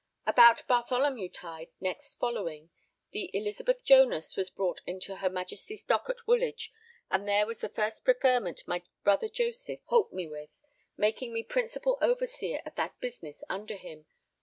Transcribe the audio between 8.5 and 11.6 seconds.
my brother Joseph holp me with, making me